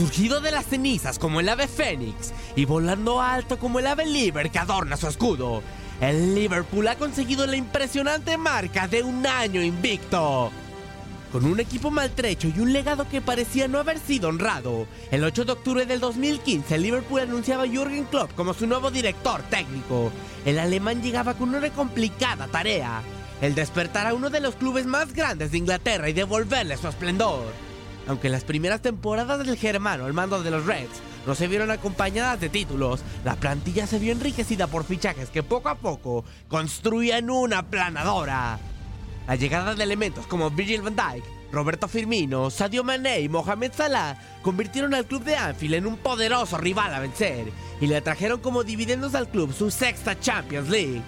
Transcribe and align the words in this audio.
Resurgido 0.00 0.40
de 0.40 0.50
las 0.50 0.64
cenizas 0.64 1.18
como 1.18 1.40
el 1.40 1.48
ave 1.50 1.68
fénix 1.68 2.32
y 2.56 2.64
volando 2.64 3.20
alto 3.20 3.58
como 3.58 3.80
el 3.80 3.86
ave 3.86 4.06
liber 4.06 4.50
que 4.50 4.58
adorna 4.58 4.96
su 4.96 5.06
escudo, 5.06 5.62
el 6.00 6.34
Liverpool 6.34 6.88
ha 6.88 6.96
conseguido 6.96 7.46
la 7.46 7.56
impresionante 7.56 8.38
marca 8.38 8.88
de 8.88 9.02
un 9.02 9.26
año 9.26 9.62
invicto. 9.62 10.50
Con 11.30 11.44
un 11.44 11.60
equipo 11.60 11.90
maltrecho 11.90 12.48
y 12.48 12.60
un 12.60 12.72
legado 12.72 13.10
que 13.10 13.20
parecía 13.20 13.68
no 13.68 13.78
haber 13.78 13.98
sido 13.98 14.30
honrado, 14.30 14.86
el 15.10 15.22
8 15.22 15.44
de 15.44 15.52
octubre 15.52 15.84
del 15.84 16.00
2015 16.00 16.76
el 16.76 16.82
Liverpool 16.82 17.20
anunciaba 17.20 17.64
a 17.64 17.68
Jürgen 17.68 18.04
Klopp 18.04 18.32
como 18.34 18.54
su 18.54 18.66
nuevo 18.66 18.90
director 18.90 19.42
técnico. 19.50 20.10
El 20.46 20.58
alemán 20.60 21.02
llegaba 21.02 21.34
con 21.34 21.54
una 21.54 21.68
complicada 21.68 22.48
tarea, 22.48 23.02
el 23.42 23.54
despertar 23.54 24.06
a 24.06 24.14
uno 24.14 24.30
de 24.30 24.40
los 24.40 24.54
clubes 24.54 24.86
más 24.86 25.12
grandes 25.12 25.50
de 25.50 25.58
Inglaterra 25.58 26.08
y 26.08 26.14
devolverle 26.14 26.78
su 26.78 26.88
esplendor. 26.88 27.69
Aunque 28.10 28.28
las 28.28 28.42
primeras 28.42 28.82
temporadas 28.82 29.38
del 29.46 29.56
germano 29.56 30.04
al 30.04 30.12
mando 30.12 30.42
de 30.42 30.50
los 30.50 30.66
Reds 30.66 31.00
no 31.28 31.36
se 31.36 31.46
vieron 31.46 31.70
acompañadas 31.70 32.40
de 32.40 32.48
títulos, 32.48 33.02
la 33.24 33.36
plantilla 33.36 33.86
se 33.86 34.00
vio 34.00 34.10
enriquecida 34.10 34.66
por 34.66 34.82
fichajes 34.82 35.30
que 35.30 35.44
poco 35.44 35.68
a 35.68 35.76
poco 35.76 36.24
construían 36.48 37.30
una 37.30 37.70
planadora. 37.70 38.58
La 39.28 39.36
llegada 39.36 39.76
de 39.76 39.84
elementos 39.84 40.26
como 40.26 40.50
Virgil 40.50 40.82
van 40.82 40.96
Dijk, 40.96 41.24
Roberto 41.52 41.86
Firmino, 41.86 42.50
Sadio 42.50 42.82
Mané 42.82 43.20
y 43.20 43.28
Mohamed 43.28 43.70
Salah 43.72 44.18
convirtieron 44.42 44.92
al 44.92 45.06
club 45.06 45.22
de 45.22 45.36
Anfield 45.36 45.74
en 45.74 45.86
un 45.86 45.96
poderoso 45.96 46.58
rival 46.58 46.92
a 46.92 46.98
vencer 46.98 47.52
y 47.80 47.86
le 47.86 48.00
trajeron 48.00 48.40
como 48.40 48.64
dividendos 48.64 49.14
al 49.14 49.28
club 49.28 49.54
su 49.54 49.70
sexta 49.70 50.18
Champions 50.18 50.68
League. 50.68 51.02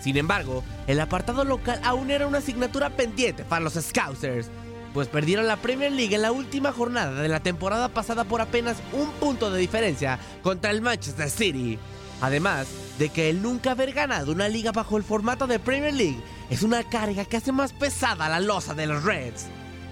Sin 0.00 0.16
embargo, 0.16 0.62
el 0.86 1.00
apartado 1.00 1.44
local 1.44 1.80
aún 1.82 2.12
era 2.12 2.28
una 2.28 2.38
asignatura 2.38 2.90
pendiente 2.90 3.42
para 3.42 3.64
los 3.64 3.74
Scousers, 3.74 4.50
pues 4.94 5.08
perdieron 5.08 5.48
la 5.48 5.56
Premier 5.56 5.90
League 5.90 6.14
en 6.14 6.22
la 6.22 6.30
última 6.30 6.72
jornada 6.72 7.20
de 7.20 7.28
la 7.28 7.40
temporada 7.40 7.88
pasada 7.88 8.22
por 8.22 8.40
apenas 8.40 8.76
un 8.92 9.10
punto 9.14 9.50
de 9.50 9.58
diferencia 9.58 10.20
contra 10.40 10.70
el 10.70 10.80
Manchester 10.80 11.28
City. 11.28 11.78
Además 12.20 12.68
de 12.96 13.08
que 13.08 13.28
el 13.28 13.42
nunca 13.42 13.72
haber 13.72 13.92
ganado 13.92 14.30
una 14.30 14.48
liga 14.48 14.70
bajo 14.70 14.96
el 14.96 15.02
formato 15.02 15.48
de 15.48 15.58
Premier 15.58 15.92
League 15.92 16.22
es 16.48 16.62
una 16.62 16.84
carga 16.84 17.24
que 17.24 17.36
hace 17.36 17.50
más 17.50 17.72
pesada 17.72 18.28
la 18.28 18.38
losa 18.38 18.72
de 18.72 18.86
los 18.86 19.02
Reds. 19.02 19.46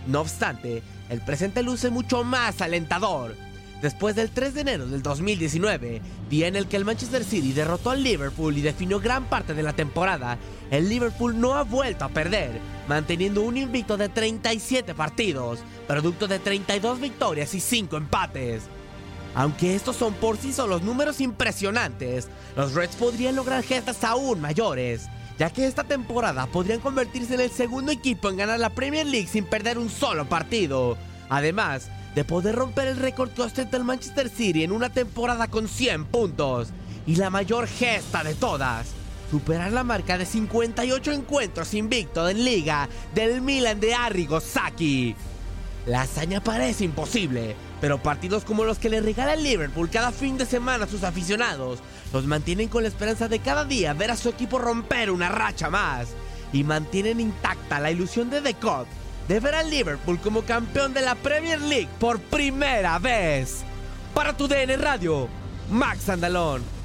No 0.07 0.21
obstante, 0.21 0.85
el 1.09 1.21
presente 1.21 1.65
luce 1.65 1.91
mucho 1.91 2.23
más 2.23 2.61
alentador. 2.61 3.35
Después 3.83 4.15
del 4.15 4.31
3 4.31 4.55
de 4.55 4.61
enero 4.61 4.87
del 4.87 5.03
2019, 5.03 6.01
día 6.31 6.47
en 6.47 6.55
el 6.55 6.69
que 6.69 6.77
el 6.77 6.85
Manchester 6.85 7.25
City 7.25 7.53
derrotó 7.53 7.91
al 7.91 8.05
Liverpool 8.05 8.57
y 8.57 8.61
definió 8.61 9.01
gran 9.01 9.25
parte 9.25 9.55
de 9.55 9.65
la 9.65 9.73
temporada, 9.73 10.39
el 10.71 10.89
Liverpool 10.89 11.41
no 11.41 11.55
ha 11.55 11.65
vuelto 11.65 12.05
a 12.05 12.09
perder, 12.09 12.61
manteniendo 12.87 13.43
un 13.43 13.57
invicto 13.57 13.97
de 13.97 14.09
37 14.09 14.95
partidos, 14.95 15.59
producto 15.89 16.29
de 16.29 16.39
32 16.39 17.01
victorias 17.01 17.55
y 17.55 17.61
5 17.61 17.97
empates. 17.97 18.63
Aunque 19.35 19.75
estos 19.75 19.97
son 19.97 20.15
por 20.15 20.37
sí 20.37 20.53
solos 20.53 20.83
números 20.83 21.21
impresionantes, 21.21 22.29
los 22.55 22.75
Reds 22.75 22.95
podrían 22.95 23.35
lograr 23.35 23.65
gestas 23.65 24.05
aún 24.05 24.41
mayores, 24.41 25.09
ya 25.41 25.51
que 25.51 25.67
esta 25.67 25.83
temporada 25.83 26.47
podrían 26.47 26.79
convertirse 26.79 27.35
en 27.35 27.41
el 27.41 27.51
segundo 27.51 27.91
equipo 27.91 28.31
en 28.31 28.37
ganar 28.37 28.61
la 28.61 28.71
Premier 28.71 29.07
League 29.07 29.27
sin 29.27 29.45
perder 29.45 29.77
un 29.77 29.91
solo 29.91 30.29
partido. 30.29 30.97
Además, 31.29 31.89
de 32.15 32.25
poder 32.25 32.55
romper 32.55 32.89
el 32.89 32.97
récord 32.97 33.31
que 33.31 33.43
ostenta 33.43 33.77
el 33.77 33.85
Manchester 33.85 34.29
City 34.29 34.65
en 34.65 34.73
una 34.73 34.91
temporada 34.91 35.49
con 35.49 35.69
100 35.69 36.07
puntos. 36.07 36.69
Y 37.07 37.17
la 37.17 37.31
mayor 37.31 37.67
gesta 37.67 38.23
de 38.23 38.35
todas, 38.35 38.89
superar 39.31 39.73
la 39.73 39.83
marca 39.83 40.19
de 40.19 40.27
58 40.27 41.13
encuentros 41.13 41.75
invicto 41.75 42.29
en 42.29 42.45
liga 42.45 42.89
del 43.15 43.41
Milan 43.41 43.81
de 43.81 43.95
Arrigo 43.95 44.41
Sacchi. 44.41 45.17
La 45.87 46.03
hazaña 46.03 46.41
parece 46.41 46.85
imposible, 46.85 47.57
pero 47.81 48.01
partidos 48.01 48.45
como 48.45 48.63
los 48.63 48.79
que 48.79 48.89
le 48.89 49.01
regala 49.01 49.35
el 49.35 49.43
Liverpool 49.43 49.91
cada 49.91 50.13
fin 50.13 50.39
de 50.39 50.47
semana 50.47 50.85
a 50.85 50.89
sus 50.89 51.03
aficionados 51.03 51.81
los 52.13 52.27
mantienen 52.27 52.69
con 52.69 52.83
la 52.83 52.89
esperanza 52.89 53.27
de 53.27 53.41
cada 53.41 53.65
día 53.65 53.95
ver 53.95 54.13
a 54.13 54.17
su 54.17 54.29
equipo 54.29 54.59
romper 54.59 55.11
una 55.11 55.29
racha 55.29 55.71
más 55.71 56.09
y 56.53 56.63
mantienen 56.63 57.19
intacta 57.19 57.81
la 57.81 57.91
ilusión 57.91 58.31
de 58.31 58.43
The 58.43 58.55
Cup 58.55 58.87
de 59.29 59.41
ver 59.41 59.55
al 59.55 59.71
Liverpool 59.71 60.19
como 60.21 60.43
campeón 60.43 60.93
de 60.95 61.03
la 61.03 61.15
Premier 61.15 61.61
League 61.61 61.89
por 61.99 62.21
primera 62.21 62.99
vez. 62.99 63.63
Para 64.15 64.37
tu 64.37 64.49
DN 64.49 64.77
Radio, 64.77 65.29
Max 65.71 66.09
Andalón. 66.09 66.82